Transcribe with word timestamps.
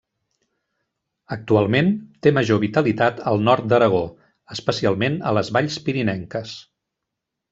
Actualment 1.35 1.91
té 2.27 2.31
major 2.37 2.61
vitalitat 2.63 3.21
al 3.33 3.45
nord 3.49 3.69
d'Aragó, 3.73 4.01
especialment 4.57 5.19
a 5.33 5.35
les 5.39 5.55
valls 5.59 5.77
pirinenques. 5.89 6.57